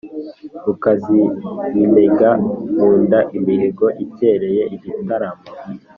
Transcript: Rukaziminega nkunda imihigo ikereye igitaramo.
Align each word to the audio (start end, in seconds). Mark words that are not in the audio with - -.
Rukaziminega 0.65 2.29
nkunda 2.71 3.19
imihigo 3.37 3.87
ikereye 4.05 4.61
igitaramo. 4.75 5.43